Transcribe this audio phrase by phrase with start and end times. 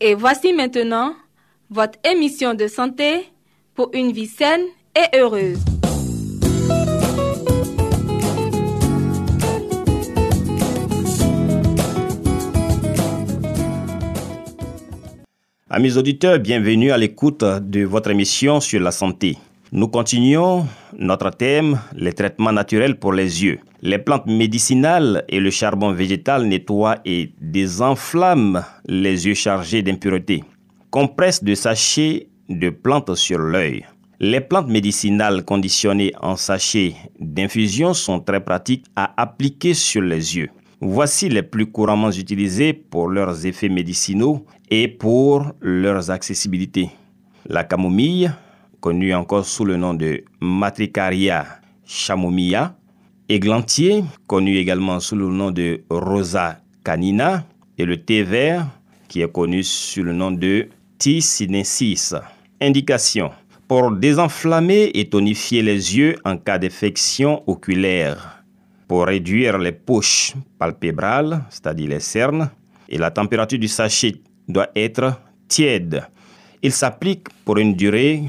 [0.00, 1.14] Et voici maintenant
[1.70, 3.30] votre émission de santé
[3.74, 4.60] pour une vie saine
[4.94, 5.58] et heureuse.
[15.70, 19.38] Amis auditeurs, bienvenue à l'écoute de votre émission sur la santé.
[19.72, 20.66] Nous continuons
[20.98, 23.60] notre thème, les traitements naturels pour les yeux.
[23.82, 30.44] Les plantes médicinales et le charbon végétal nettoient et désenflamment les yeux chargés d'impuretés.
[30.90, 33.84] Compresse de sachets de plantes sur l'œil.
[34.18, 40.48] Les plantes médicinales conditionnées en sachets d'infusion sont très pratiques à appliquer sur les yeux.
[40.80, 46.90] Voici les plus couramment utilisées pour leurs effets médicinaux et pour leurs accessibilités.
[47.46, 48.30] La camomille,
[48.80, 51.46] connue encore sous le nom de Matricaria
[51.84, 52.74] chamomilla,
[53.28, 57.44] églantier, connu également sous le nom de Rosa canina,
[57.78, 58.66] et le thé vert,
[59.08, 61.20] qui est connu sous le nom de T.
[61.20, 62.14] sinensis.
[62.60, 63.30] Indication
[63.68, 68.44] pour désenflammer et tonifier les yeux en cas d'infection oculaire,
[68.86, 72.48] pour réduire les poches palpébrales, c'est-à-dire les cernes,
[72.88, 74.16] et la température du sachet
[74.48, 76.04] doit être tiède.
[76.62, 78.22] Il s'applique pour une durée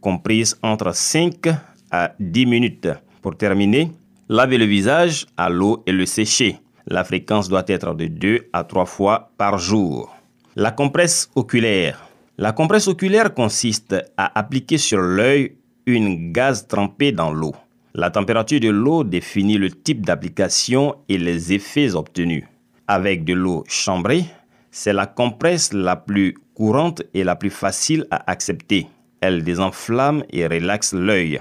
[0.00, 1.48] comprise entre 5
[1.90, 2.88] à 10 minutes.
[3.20, 3.90] Pour terminer,
[4.28, 6.58] lavez le visage à l'eau et le sécher.
[6.86, 10.14] La fréquence doit être de 2 à 3 fois par jour.
[10.56, 12.08] La compresse oculaire.
[12.38, 17.54] La compresse oculaire consiste à appliquer sur l'œil une gaz trempée dans l'eau.
[17.94, 22.44] La température de l'eau définit le type d'application et les effets obtenus.
[22.88, 24.24] Avec de l'eau chambrée,
[24.70, 28.88] c'est la compresse la plus courante et la plus facile à accepter.
[29.20, 31.40] Elle désenflamme et relaxe l'œil.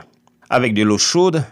[0.49, 1.43] Avec de l'eau chaude,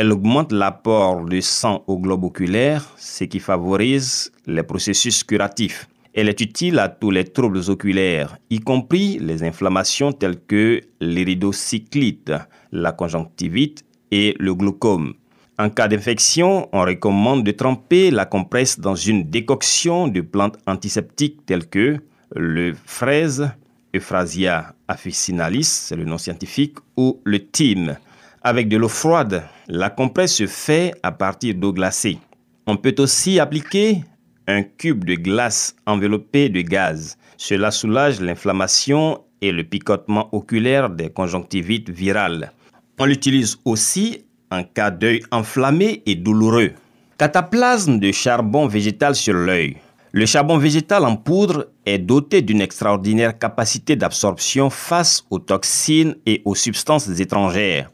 [0.00, 5.90] elle augmente l'apport de sang au globe oculaire, ce qui favorise les processus curatifs.
[6.14, 12.32] Elle est utile à tous les troubles oculaires, y compris les inflammations telles que l'iridocyclite,
[12.72, 15.12] la conjonctivite et le glaucome.
[15.58, 21.44] En cas d'infection, on recommande de tremper la compresse dans une décoction de plantes antiseptiques
[21.44, 21.98] telles que
[22.34, 23.50] le fraise,
[23.94, 27.98] Euphrasia officinalis, c'est le nom scientifique, ou le thym.
[28.42, 32.18] Avec de l'eau froide, la compresse se fait à partir d'eau glacée.
[32.66, 34.02] On peut aussi appliquer
[34.46, 37.18] un cube de glace enveloppé de gaz.
[37.36, 42.52] Cela soulage l'inflammation et le picotement oculaire des conjonctivites virales.
[42.98, 46.72] On l'utilise aussi en cas d'œil enflammé et douloureux.
[47.18, 49.76] Cataplasme de charbon végétal sur l'œil.
[50.12, 56.40] Le charbon végétal en poudre est doté d'une extraordinaire capacité d'absorption face aux toxines et
[56.46, 57.90] aux substances étrangères.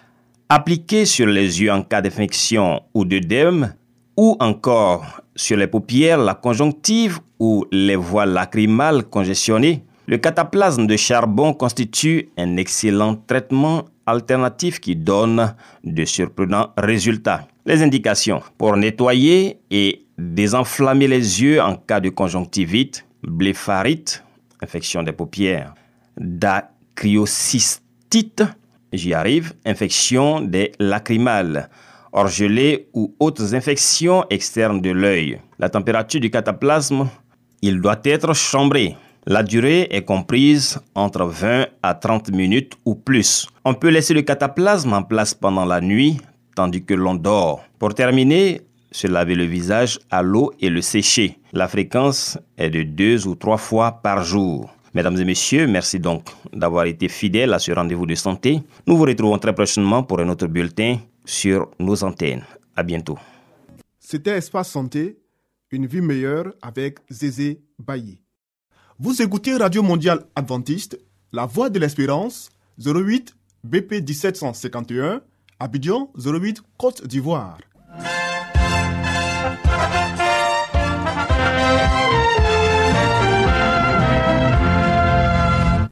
[0.48, 3.74] Appliqué sur les yeux en cas d'infection ou d'œdème,
[4.16, 10.96] ou encore sur les paupières, la conjonctive ou les voies lacrymales congestionnées, le cataplasme de
[10.96, 15.52] charbon constitue un excellent traitement alternatif qui donne
[15.82, 17.48] de surprenants résultats.
[17.66, 24.22] Les indications pour nettoyer et désenflammer les yeux en cas de conjonctivite, blépharite,
[24.62, 25.74] infection des paupières,
[26.16, 28.44] dacryocystite,
[28.92, 31.68] j'y arrive, infection des lacrymales,
[32.12, 35.40] orgelées ou autres infections externes de l'œil.
[35.58, 37.08] La température du cataplasme,
[37.62, 38.96] il doit être chambré.
[39.26, 43.48] La durée est comprise entre 20 à 30 minutes ou plus.
[43.64, 46.18] On peut laisser le cataplasme en place pendant la nuit
[46.56, 47.62] tandis que l'on dort.
[47.78, 51.38] Pour terminer, se laver le visage à l'eau et le sécher.
[51.52, 54.74] La fréquence est de deux ou trois fois par jour.
[54.96, 58.62] Mesdames et messieurs, merci donc d'avoir été fidèles à ce rendez-vous de santé.
[58.86, 62.42] Nous vous retrouvons très prochainement pour un autre bulletin sur nos antennes.
[62.74, 63.18] À bientôt.
[63.98, 65.18] C'était Espace Santé,
[65.70, 68.22] une vie meilleure avec Zézé Bailly.
[68.98, 70.98] Vous écoutez Radio Mondiale Adventiste,
[71.30, 72.48] La Voix de l'Espérance,
[72.82, 75.20] 08 BP 1751,
[75.60, 77.58] Abidjan 08 Côte d'Ivoire.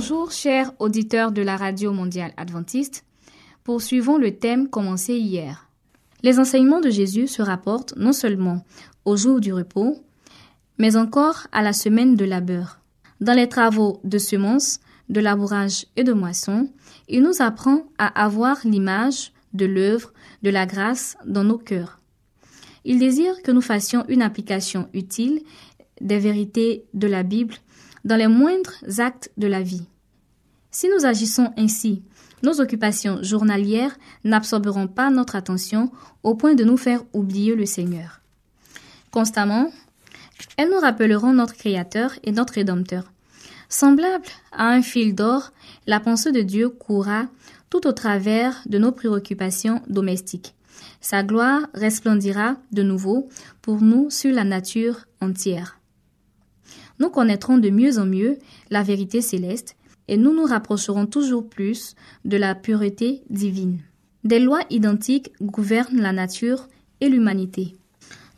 [0.00, 3.04] Bonjour chers auditeurs de la Radio mondiale adventiste.
[3.64, 5.68] Poursuivons le thème commencé hier.
[6.22, 8.64] Les enseignements de Jésus se rapportent non seulement
[9.04, 10.02] au jour du repos,
[10.78, 12.80] mais encore à la semaine de labeur.
[13.20, 14.80] Dans les travaux de semences,
[15.10, 16.70] de labourage et de moisson,
[17.06, 22.00] il nous apprend à avoir l'image de l'œuvre de la grâce dans nos cœurs.
[22.86, 25.42] Il désire que nous fassions une application utile
[26.00, 27.56] des vérités de la Bible
[28.04, 29.86] dans les moindres actes de la vie.
[30.70, 32.02] Si nous agissons ainsi,
[32.42, 35.90] nos occupations journalières n'absorberont pas notre attention
[36.22, 38.20] au point de nous faire oublier le Seigneur.
[39.10, 39.70] Constamment,
[40.56, 43.12] elles nous rappelleront notre Créateur et notre Rédempteur.
[43.68, 45.52] Semblable à un fil d'or,
[45.86, 47.26] la pensée de Dieu courra
[47.68, 50.54] tout au travers de nos préoccupations domestiques.
[51.00, 53.28] Sa gloire resplendira de nouveau
[53.62, 55.79] pour nous sur la nature entière.
[57.00, 58.38] Nous connaîtrons de mieux en mieux
[58.70, 59.74] la vérité céleste
[60.06, 61.94] et nous nous rapprocherons toujours plus
[62.24, 63.80] de la pureté divine.
[64.22, 66.68] Des lois identiques gouvernent la nature
[67.00, 67.74] et l'humanité.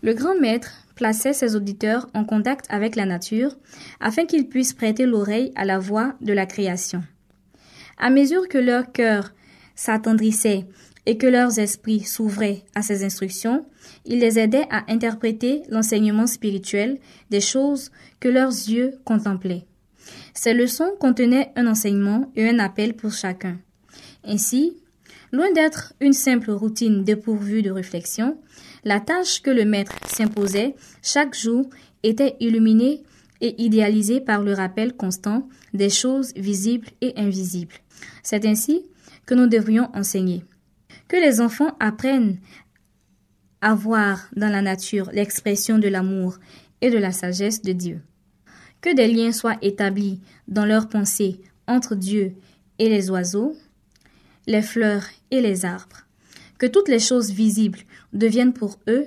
[0.03, 3.57] Le grand maître plaçait ses auditeurs en contact avec la nature
[4.01, 7.03] afin qu'ils puissent prêter l'oreille à la voix de la création.
[7.99, 9.33] À mesure que leur cœur
[9.75, 10.67] s'attendrissait
[11.07, 13.67] et que leurs esprits s'ouvraient à ses instructions,
[14.05, 16.99] il les aidait à interpréter l'enseignement spirituel
[17.31, 17.91] des choses
[18.21, 19.67] que leurs yeux contemplaient.
[20.35, 23.59] Ces leçons contenaient un enseignement et un appel pour chacun.
[24.25, 24.77] Ainsi,
[25.33, 28.39] loin d'être une simple routine dépourvue de réflexion,
[28.85, 31.69] la tâche que le maître s'imposait chaque jour
[32.03, 33.03] était illuminée
[33.41, 37.75] et idéalisée par le rappel constant des choses visibles et invisibles.
[38.23, 38.83] C'est ainsi
[39.27, 40.45] que nous devrions enseigner.
[41.13, 42.39] Que les enfants apprennent
[43.61, 46.39] à voir dans la nature l'expression de l'amour
[46.81, 48.01] et de la sagesse de Dieu
[48.81, 52.35] que des liens soient établis dans leurs pensées entre Dieu
[52.79, 53.55] et les oiseaux,
[54.47, 56.05] les fleurs et les arbres,
[56.59, 57.81] que toutes les choses visibles
[58.15, 59.07] deviennent pour eux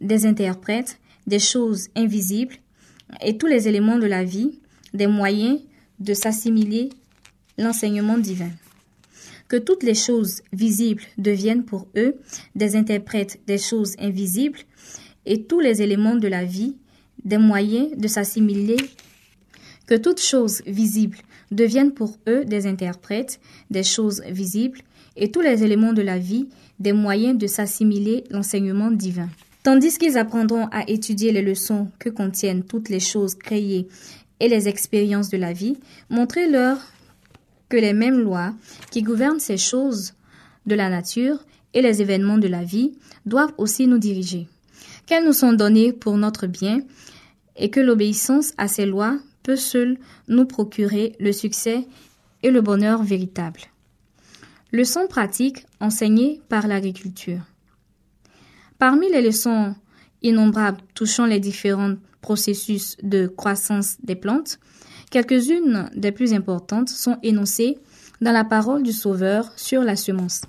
[0.00, 2.56] des interprètes des choses invisibles
[3.20, 4.58] et tous les éléments de la vie
[4.94, 5.60] des moyens
[6.00, 6.88] de s'assimiler
[7.58, 8.50] l'enseignement divin.
[9.48, 12.16] Que toutes les choses visibles deviennent pour eux
[12.54, 14.60] des interprètes des choses invisibles
[15.24, 16.76] et tous les éléments de la vie
[17.24, 18.76] des moyens de s'assimiler,
[19.86, 21.18] que toutes choses visibles
[21.50, 23.40] deviennent pour eux des interprètes
[23.70, 24.80] des choses visibles
[25.16, 26.48] et tous les éléments de la vie
[26.78, 29.28] des moyens de s'assimiler l'enseignement divin.
[29.62, 33.88] Tandis qu'ils apprendront à étudier les leçons que contiennent toutes les choses créées
[34.40, 35.76] et les expériences de la vie,
[36.10, 36.78] montrez-leur
[37.68, 38.54] que les mêmes lois
[38.90, 40.14] qui gouvernent ces choses
[40.66, 41.44] de la nature
[41.74, 42.92] et les événements de la vie
[43.26, 44.48] doivent aussi nous diriger
[45.08, 46.82] qu'elles nous sont données pour notre bien
[47.56, 49.96] et que l'obéissance à ces lois peut seule
[50.28, 51.86] nous procurer le succès
[52.42, 53.60] et le bonheur véritable.
[54.70, 57.40] Leçons pratiques enseignées par l'agriculture.
[58.78, 59.74] Parmi les leçons
[60.22, 64.60] innombrables touchant les différents processus de croissance des plantes,
[65.10, 67.78] quelques-unes des plus importantes sont énoncées
[68.20, 70.42] dans la parole du Sauveur sur la semence.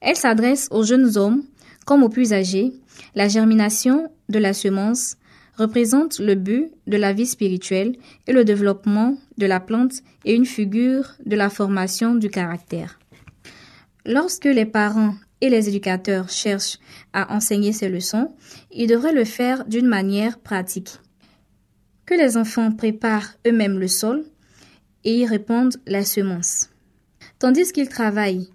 [0.00, 1.42] Elle s'adresse aux jeunes hommes
[1.84, 2.72] comme aux plus âgés
[3.14, 5.16] la germination de la semence
[5.58, 9.94] représente le but de la vie spirituelle et le développement de la plante
[10.24, 12.98] et une figure de la formation du caractère.
[14.06, 16.78] Lorsque les parents et les éducateurs cherchent
[17.12, 18.34] à enseigner ces leçons,
[18.72, 20.98] ils devraient le faire d'une manière pratique.
[22.18, 24.24] Les enfants préparent eux-mêmes le sol
[25.02, 26.68] et y répandent la semence.
[27.38, 28.48] Tandis qu'ils travaillent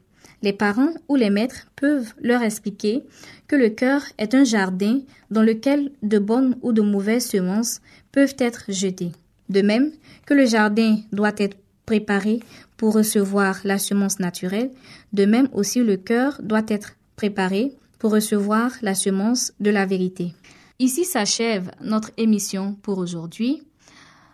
[0.44, 3.04] les parents ou les maîtres peuvent leur expliquer
[3.48, 5.00] que le cœur est un jardin
[5.32, 9.12] dans lequel de bonnes ou de mauvaises semences peuvent être jetées.
[9.50, 9.92] De même
[10.26, 12.40] que le jardin doit être préparé
[12.78, 14.72] pour recevoir la semence naturelle,
[15.14, 20.34] de même aussi le cœur doit être préparé pour recevoir la semence de la vérité.
[20.80, 23.64] Ici s'achève notre émission pour aujourd'hui.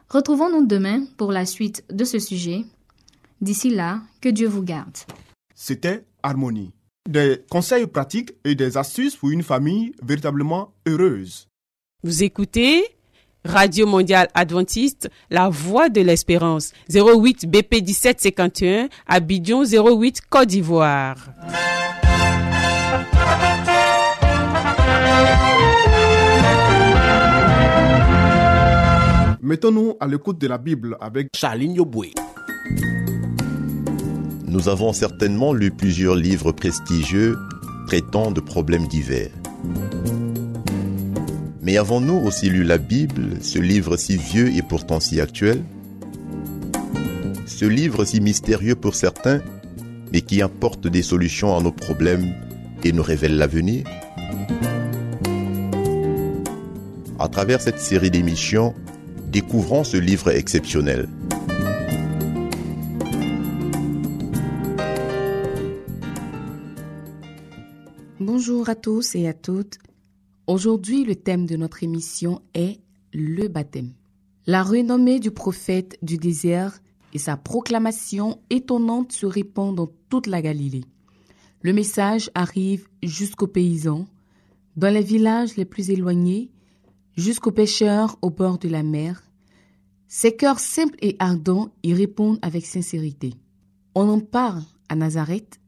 [0.10, 2.66] Retrouvons-nous demain pour la suite de ce sujet.
[3.40, 4.98] D'ici là, que Dieu vous garde.
[5.56, 6.74] C'était Harmonie.
[7.10, 11.48] Des conseils pratiques et des astuces pour une famille véritablement heureuse.
[12.04, 12.84] Vous écoutez
[13.46, 16.74] Radio Mondiale Adventiste, la voix de l'espérance.
[16.94, 21.30] 08 BP 1751, Abidjan 08 Côte d'Ivoire.
[29.46, 32.14] Mettons-nous à l'écoute de la Bible avec Charline Yoboué.
[34.48, 37.38] Nous avons certainement lu plusieurs livres prestigieux
[37.88, 39.32] traitant de problèmes divers.
[41.62, 45.62] Mais avons-nous aussi lu la Bible, ce livre si vieux et pourtant si actuel?
[47.46, 49.42] Ce livre si mystérieux pour certains,
[50.14, 52.34] mais qui apporte des solutions à nos problèmes
[52.86, 53.84] et nous révèle l'avenir?
[57.20, 58.74] À travers cette série d'émissions,
[59.34, 61.10] découvrons ce livre exceptionnel.
[68.20, 69.80] Bonjour à tous et à toutes.
[70.46, 72.80] Aujourd'hui, le thème de notre émission est
[73.12, 73.94] le baptême.
[74.46, 76.80] La renommée du prophète du désert
[77.14, 80.86] et sa proclamation étonnante se répand dans toute la Galilée.
[81.64, 84.06] Le message arrive jusqu'aux paysans,
[84.78, 86.52] dans les villages les plus éloignés,
[87.16, 89.23] jusqu'aux pêcheurs au bord de la mer.
[90.16, 93.34] Ces cœurs simples et ardents y répondent avec sincérité.
[93.96, 95.60] On en parle à Nazareth,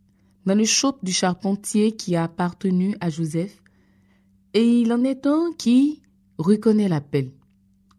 [0.45, 3.63] dans le chaude du charpentier qui a appartenu à Joseph,
[4.53, 6.03] et il en est un qui
[6.37, 7.31] reconnaît l'appel.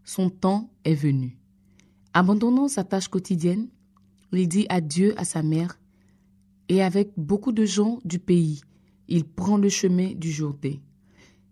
[0.05, 1.37] Son temps est venu.
[2.15, 3.67] Abandonnant sa tâche quotidienne,
[4.31, 5.81] il dit adieu à sa mère,
[6.69, 8.61] et avec beaucoup de gens du pays,
[9.09, 10.77] il prend le chemin du Jourdain.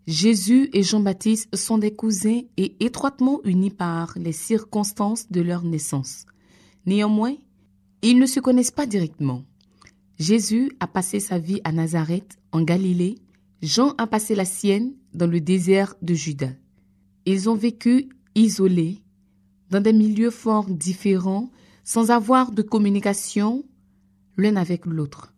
[0.07, 6.27] Jésus et Jean-Baptiste sont des cousins et étroitement unis par les circonstances de leur naissance.
[6.85, 7.37] Néanmoins,
[8.03, 9.45] ils ne se connaissent pas directement.
[10.19, 13.15] Jésus a passé sa vie à Nazareth, en Galilée.
[13.63, 16.51] Jean a passé la sienne dans le désert de Juda.
[17.25, 19.03] Ils ont vécu isolés,
[19.71, 21.51] dans des milieux fort différents,
[21.83, 23.65] sans avoir de communication
[24.37, 25.33] l'un avec l'autre.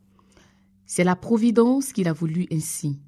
[0.86, 2.98] C'est la Providence qu'il a voulu ainsi.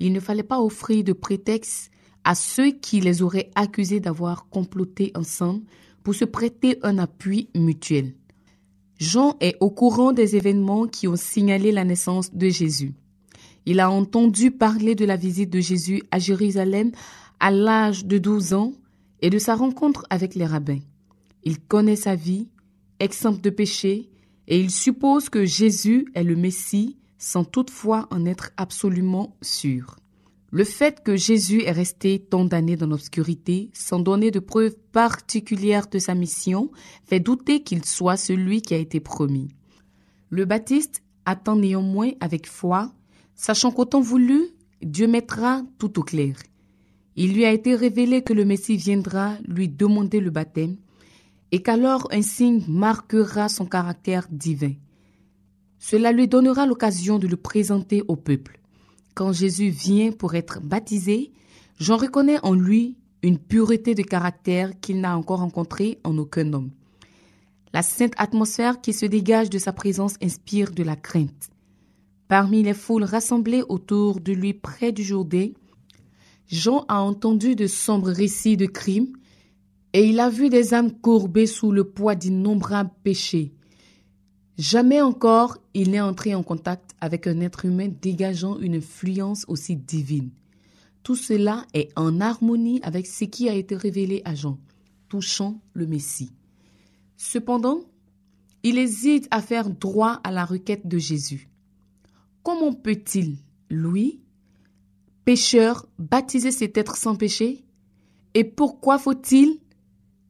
[0.00, 1.90] Il ne fallait pas offrir de prétexte
[2.24, 5.64] à ceux qui les auraient accusés d'avoir comploté ensemble
[6.02, 8.14] pour se prêter un appui mutuel.
[8.98, 12.94] Jean est au courant des événements qui ont signalé la naissance de Jésus.
[13.64, 16.90] Il a entendu parler de la visite de Jésus à Jérusalem
[17.40, 18.72] à l'âge de 12 ans
[19.20, 20.80] et de sa rencontre avec les rabbins.
[21.44, 22.48] Il connaît sa vie,
[22.98, 24.10] exempte de péché,
[24.48, 29.96] et il suppose que Jésus est le Messie sans toutefois en être absolument sûr.
[30.50, 35.88] Le fait que Jésus est resté tant d'années dans l'obscurité, sans donner de preuves particulières
[35.88, 36.70] de sa mission,
[37.04, 39.48] fait douter qu'il soit celui qui a été promis.
[40.30, 42.92] Le Baptiste attend néanmoins avec foi,
[43.34, 44.40] sachant qu'autant voulu,
[44.80, 46.36] Dieu mettra tout au clair.
[47.14, 50.76] Il lui a été révélé que le Messie viendra lui demander le baptême,
[51.52, 54.72] et qu'alors un signe marquera son caractère divin.
[55.78, 58.60] Cela lui donnera l'occasion de le présenter au peuple.
[59.14, 61.32] Quand Jésus vient pour être baptisé,
[61.78, 66.70] j'en reconnais en lui une pureté de caractère qu'il n'a encore rencontrée en aucun homme.
[67.72, 71.50] La sainte atmosphère qui se dégage de sa présence inspire de la crainte.
[72.28, 75.48] Parmi les foules rassemblées autour de lui près du Jourdain,
[76.46, 79.12] Jean a entendu de sombres récits de crimes
[79.92, 83.52] et il a vu des âmes courbées sous le poids d'innombrables péchés.
[84.58, 89.76] Jamais encore il n'est entré en contact avec un être humain dégageant une influence aussi
[89.76, 90.30] divine.
[91.04, 94.58] Tout cela est en harmonie avec ce qui a été révélé à Jean,
[95.08, 96.32] touchant le Messie.
[97.16, 97.82] Cependant,
[98.64, 101.48] il hésite à faire droit à la requête de Jésus.
[102.42, 103.36] Comment peut-il,
[103.70, 104.20] lui,
[105.24, 107.64] pécheur, baptiser cet être sans péché?
[108.34, 109.60] Et pourquoi faut-il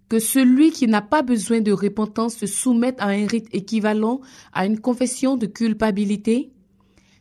[0.08, 4.20] que celui qui n'a pas besoin de repentance se soumette à un rite équivalent
[4.52, 6.52] à une confession de culpabilité?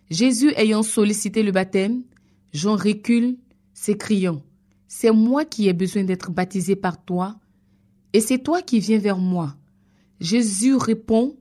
[0.09, 2.03] Jésus ayant sollicité le baptême,
[2.53, 3.37] Jean recule,
[3.73, 4.41] s'écriant
[4.87, 7.39] C'est moi qui ai besoin d'être baptisé par toi,
[8.13, 9.55] et c'est toi qui viens vers moi.
[10.21, 11.35] Jésus répond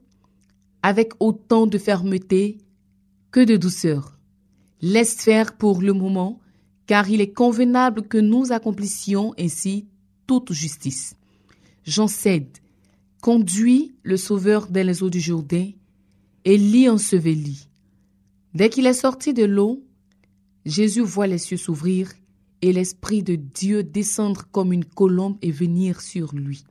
[0.83, 2.57] avec autant de fermeté
[3.31, 4.19] que de douceur.
[4.81, 6.39] Laisse faire pour le moment,
[6.85, 9.87] car il est convenable que nous accomplissions ainsi
[10.27, 11.16] toute justice.
[11.87, 12.57] Jean cède,
[13.21, 15.71] conduit le Sauveur dans les eaux du Jourdain
[16.43, 17.69] et l'y ensevelit.
[18.53, 19.85] Dès qu'il est sorti de l'eau,
[20.65, 22.11] Jésus voit les cieux s'ouvrir
[22.61, 26.65] et l'Esprit de Dieu descendre comme une colombe et venir sur lui.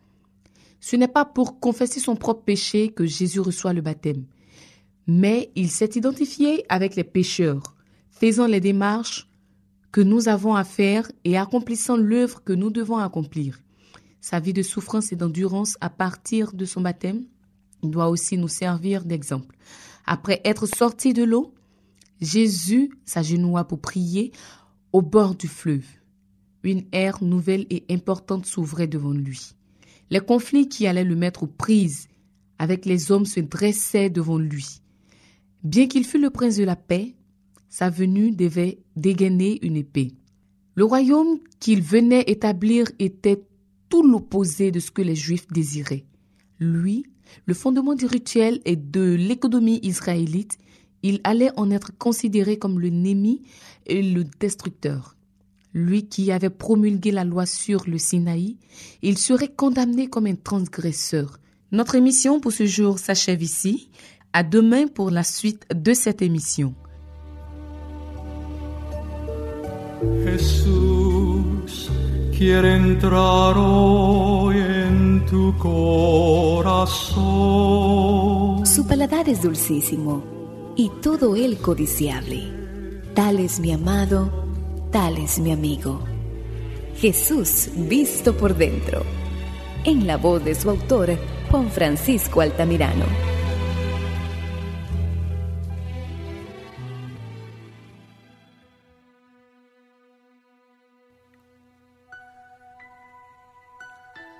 [0.80, 4.26] Ce n'est pas pour confesser son propre péché que Jésus reçoit le baptême,
[5.06, 7.74] mais il s'est identifié avec les pécheurs,
[8.10, 9.28] faisant les démarches
[9.92, 13.60] que nous avons à faire et accomplissant l'œuvre que nous devons accomplir.
[14.20, 17.24] Sa vie de souffrance et d'endurance à partir de son baptême
[17.82, 19.56] doit aussi nous servir d'exemple.
[20.06, 21.54] Après être sorti de l'eau,
[22.20, 24.32] Jésus s'agenouilla pour prier
[24.92, 25.86] au bord du fleuve.
[26.62, 29.52] Une ère nouvelle et importante s'ouvrait devant lui.
[30.10, 32.08] Les conflits qui allaient le mettre aux prises
[32.58, 34.80] avec les hommes se dressaient devant lui.
[35.62, 37.14] Bien qu'il fût le prince de la paix,
[37.68, 40.14] sa venue devait dégainer une épée.
[40.74, 43.42] Le royaume qu'il venait établir était
[43.88, 46.04] tout l'opposé de ce que les Juifs désiraient.
[46.58, 47.04] Lui,
[47.46, 50.58] le fondement du rituel et de l'économie israélite,
[51.02, 53.42] il allait en être considéré comme le Némi
[53.86, 55.16] et le destructeur.
[55.74, 58.56] Lui qui avait promulgué la loi sur le Sinaï,
[59.02, 61.38] il serait condamné comme un transgresseur.
[61.70, 63.90] Notre émission pour ce jour s'achève ici.
[64.32, 66.74] À demain pour la suite de cette émission.
[72.36, 77.16] Quiere entrar hoy en tu corazón.
[78.66, 80.22] Su paladar es dulcísimo
[80.76, 82.52] y todo él codiciable.
[83.14, 84.30] Tal es mi amado,
[84.90, 86.00] tal es mi amigo.
[86.96, 89.02] Jesús visto por dentro.
[89.84, 91.16] En la voz de su autor,
[91.50, 93.35] Juan Francisco Altamirano.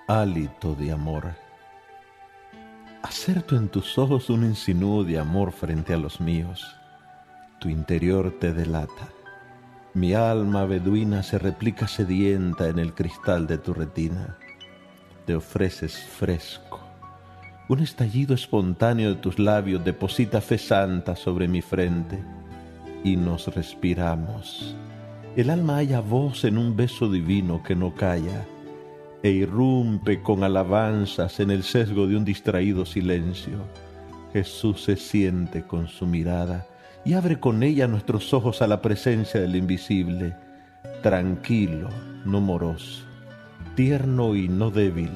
[0.09, 1.35] Hálito de amor.
[3.03, 6.77] Acerto en tus ojos un insinuo de amor frente a los míos.
[7.59, 9.09] Tu interior te delata.
[9.95, 14.37] Mi alma beduina se replica sedienta en el cristal de tu retina.
[15.25, 16.81] Te ofreces fresco.
[17.69, 22.23] Un estallido espontáneo de tus labios deposita fe santa sobre mi frente
[23.03, 24.77] y nos respiramos.
[25.35, 28.47] El alma halla voz en un beso divino que no calla
[29.23, 33.59] e irrumpe con alabanzas en el sesgo de un distraído silencio.
[34.33, 36.67] Jesús se siente con su mirada
[37.05, 40.37] y abre con ella nuestros ojos a la presencia del invisible,
[41.03, 41.89] tranquilo,
[42.25, 43.05] no moroso,
[43.75, 45.11] tierno y no débil.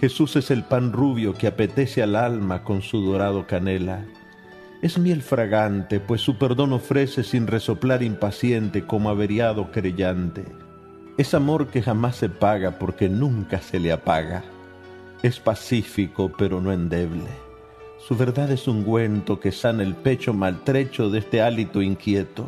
[0.00, 4.04] Jesús es el pan rubio que apetece al alma con su dorado canela.
[4.80, 10.44] Es miel fragante, pues su perdón ofrece sin resoplar impaciente como averiado creyente.
[11.18, 14.44] Es amor que jamás se paga porque nunca se le apaga.
[15.20, 17.26] Es pacífico pero no endeble.
[17.98, 22.44] Su verdad es un ungüento que sana el pecho maltrecho de este hálito inquieto,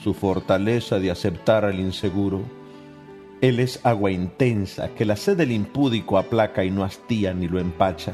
[0.00, 2.42] su fortaleza de aceptar al inseguro.
[3.40, 7.58] Él es agua intensa que la sed del impúdico aplaca y no hastía ni lo
[7.58, 8.12] empacha.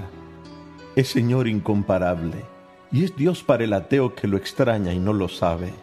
[0.97, 2.43] Es Señor incomparable
[2.91, 5.75] y es Dios para el ateo que lo extraña y no lo sabe.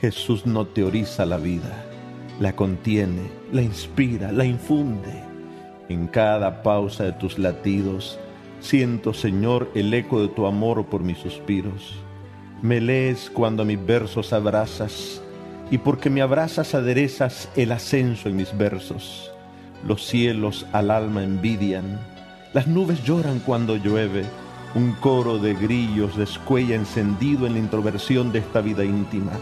[0.00, 1.90] Jesús no teoriza la vida
[2.40, 5.22] la contiene, la inspira, la infunde.
[5.88, 8.18] En cada pausa de tus latidos,
[8.60, 11.94] siento, Señor, el eco de tu amor por mis suspiros.
[12.62, 15.22] Me lees cuando a mis versos abrazas,
[15.70, 19.30] y porque me abrazas aderezas el ascenso en mis versos.
[19.86, 22.00] Los cielos al alma envidian,
[22.52, 24.24] las nubes lloran cuando llueve,
[24.74, 29.32] un coro de grillos descuella encendido en la introversión de esta vida íntima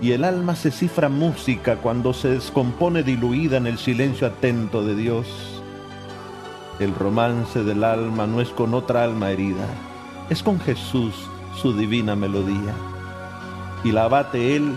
[0.00, 4.96] y el alma se cifra música cuando se descompone diluida en el silencio atento de
[4.96, 5.26] Dios.
[6.78, 9.66] El romance del alma no es con otra alma herida,
[10.30, 11.14] es con Jesús
[11.60, 12.74] su divina melodía.
[13.84, 14.72] Y la abate él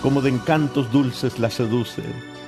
[0.00, 2.02] como de encantos dulces la seduce,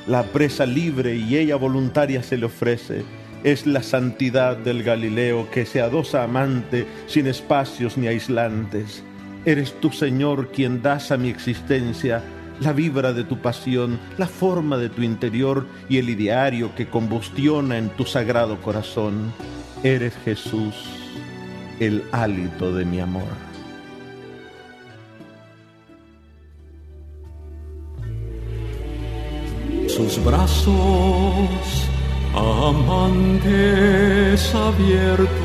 [0.07, 3.05] la presa libre y ella voluntaria se le ofrece.
[3.45, 9.05] Es la santidad del Galileo que se adosa amante sin espacios ni aislantes
[9.47, 12.23] Eres tú, Señor, quien das a mi existencia
[12.61, 17.77] la vibra de tu pasión, la forma de tu interior y el ideario que combustiona
[17.79, 19.35] en tu sagrado corazón.
[19.83, 20.75] Eres Jesús,
[21.79, 23.29] el hálito de mi amor.
[29.89, 31.89] Sus brazos
[32.35, 33.35] amantes
[34.55, 35.41] abiertos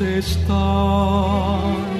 [0.00, 1.93] están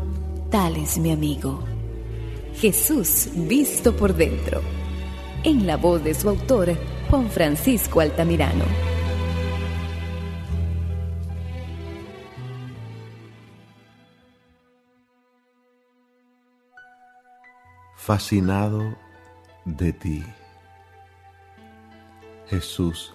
[0.51, 1.63] tal es mi amigo.
[2.55, 4.61] Jesús visto por dentro.
[5.45, 6.75] En la voz de su autor,
[7.11, 8.65] Juan Francisco Altamirano.
[18.03, 18.99] fascinado
[19.65, 20.25] de ti.
[22.49, 23.15] Jesús,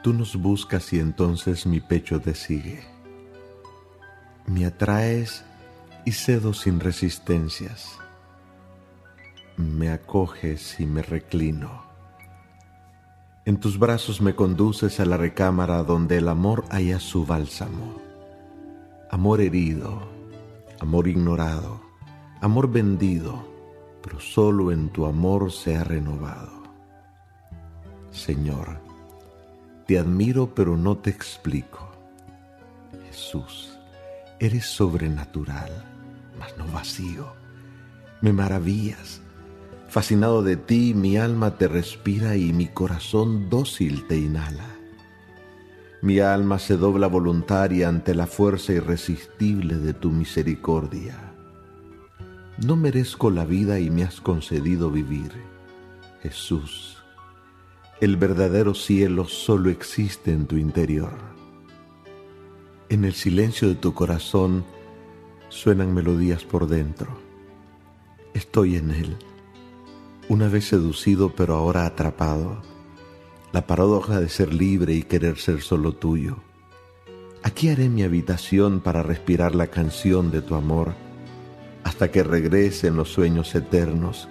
[0.00, 2.93] tú nos buscas y entonces mi pecho te sigue.
[4.46, 5.44] Me atraes
[6.04, 7.98] y cedo sin resistencias.
[9.56, 11.84] Me acoges y me reclino.
[13.44, 18.00] En tus brazos me conduces a la recámara donde el amor haya su bálsamo.
[19.10, 20.08] Amor herido,
[20.80, 21.80] amor ignorado,
[22.40, 23.54] amor vendido
[24.04, 26.62] pero solo en tu amor se ha renovado.
[28.10, 28.78] Señor,
[29.86, 31.90] te admiro pero no te explico.
[33.06, 33.73] Jesús,
[34.46, 35.70] eres sobrenatural,
[36.38, 37.32] mas no vacío.
[38.20, 39.20] Me maravillas.
[39.88, 44.66] Fascinado de ti, mi alma te respira y mi corazón dócil te inhala.
[46.02, 51.16] Mi alma se dobla voluntaria ante la fuerza irresistible de tu misericordia.
[52.66, 55.32] No merezco la vida y me has concedido vivir.
[56.22, 56.98] Jesús,
[58.00, 61.33] el verdadero cielo solo existe en tu interior.
[62.88, 64.64] En el silencio de tu corazón
[65.48, 67.08] suenan melodías por dentro.
[68.34, 69.16] Estoy en él,
[70.28, 72.62] una vez seducido pero ahora atrapado.
[73.52, 76.38] La paradoja de ser libre y querer ser solo tuyo.
[77.42, 80.94] Aquí haré mi habitación para respirar la canción de tu amor
[81.84, 84.28] hasta que regrese en los sueños eternos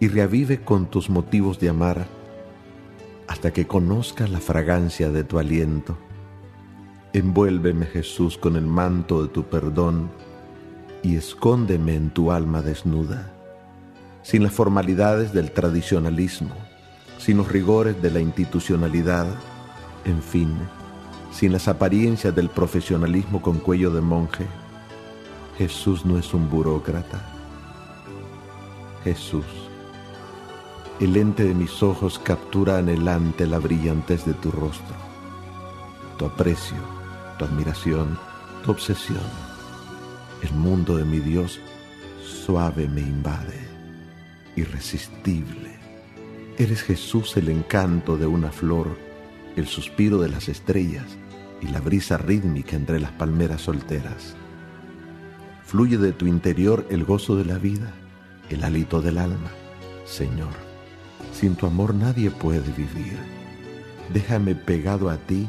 [0.00, 2.06] y reavive con tus motivos de amar,
[3.28, 5.96] hasta que conozca la fragancia de tu aliento.
[7.16, 10.10] Envuélveme Jesús con el manto de tu perdón
[11.02, 13.32] y escóndeme en tu alma desnuda,
[14.22, 16.54] sin las formalidades del tradicionalismo,
[17.16, 19.26] sin los rigores de la institucionalidad,
[20.04, 20.58] en fin,
[21.32, 24.46] sin las apariencias del profesionalismo con cuello de monje
[25.56, 27.18] Jesús no es un burócrata.
[29.04, 29.46] Jesús,
[31.00, 34.96] el lente de mis ojos captura anhelante la brillantez de tu rostro,
[36.18, 36.95] tu aprecio,
[37.38, 38.18] tu admiración,
[38.64, 39.20] tu obsesión.
[40.42, 41.60] El mundo de mi Dios
[42.24, 43.58] suave me invade,
[44.56, 45.76] irresistible.
[46.58, 48.96] Eres Jesús el encanto de una flor,
[49.56, 51.16] el suspiro de las estrellas
[51.60, 54.36] y la brisa rítmica entre las palmeras solteras
[55.66, 57.92] fluye de tu interior el gozo de la vida,
[58.50, 59.50] el hálito del alma.
[60.04, 60.52] Señor,
[61.32, 63.18] sin tu amor nadie puede vivir.
[64.14, 65.48] Déjame pegado a ti